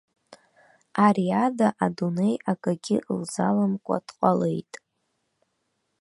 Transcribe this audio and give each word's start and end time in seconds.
Ари 1.05 1.25
ада 1.43 1.67
адунеи 1.85 2.35
акагьы 2.51 2.97
лзаламкәа 3.17 3.97
дҟалеит. 4.05 4.71